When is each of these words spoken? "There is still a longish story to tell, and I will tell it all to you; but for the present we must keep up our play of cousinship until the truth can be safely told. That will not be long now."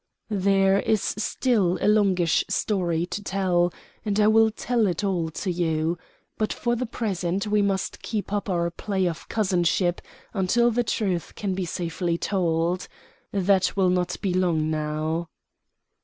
"There 0.31 0.79
is 0.79 1.13
still 1.19 1.77
a 1.79 1.87
longish 1.87 2.43
story 2.49 3.05
to 3.05 3.21
tell, 3.23 3.71
and 4.03 4.19
I 4.19 4.25
will 4.25 4.49
tell 4.49 4.87
it 4.87 5.03
all 5.03 5.29
to 5.29 5.51
you; 5.51 5.95
but 6.39 6.51
for 6.51 6.75
the 6.75 6.87
present 6.87 7.45
we 7.45 7.61
must 7.61 8.01
keep 8.01 8.33
up 8.33 8.49
our 8.49 8.71
play 8.71 9.05
of 9.05 9.29
cousinship 9.29 10.01
until 10.33 10.71
the 10.71 10.83
truth 10.83 11.35
can 11.35 11.53
be 11.53 11.65
safely 11.65 12.17
told. 12.17 12.87
That 13.31 13.77
will 13.77 13.89
not 13.91 14.19
be 14.23 14.33
long 14.33 14.71
now." 14.71 15.29